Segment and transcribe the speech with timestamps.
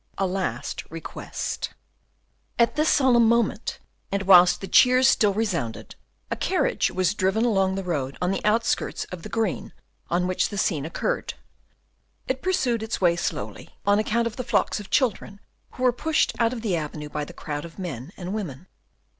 [0.17, 1.75] A Last Request
[2.57, 3.77] At this solemn moment,
[4.11, 5.93] and whilst the cheers still resounded,
[6.31, 9.73] a carriage was driving along the road on the outskirts of the green
[10.09, 11.35] on which the scene occurred;
[12.27, 15.39] it pursued its way slowly, on account of the flocks of children
[15.73, 18.65] who were pushed out of the avenue by the crowd of men and women.